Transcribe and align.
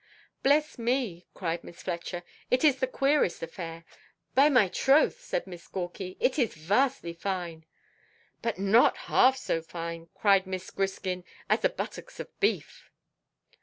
"Bless 0.41 0.79
me," 0.79 1.27
cried 1.35 1.63
Miss 1.63 1.83
Fletcher, 1.83 2.23
"it 2.49 2.63
is 2.63 2.77
the 2.77 2.87
queerest 2.87 3.43
affair" 3.43 3.85
"By 4.33 4.49
my 4.49 4.67
troth," 4.67 5.19
said 5.21 5.45
Miss 5.45 5.67
Gawky, 5.67 6.17
"it 6.19 6.39
is 6.39 6.55
vastly 6.55 7.13
fine." 7.13 7.67
"But 8.41 8.57
not 8.57 8.97
half 9.13 9.37
so 9.37 9.61
fine," 9.61 10.09
cried 10.15 10.47
Miss 10.47 10.71
Griskin, 10.71 11.23
"as 11.51 11.59
the 11.59 11.69
buttocks 11.69 12.19
of 12.19 12.29
beef." 12.39 12.89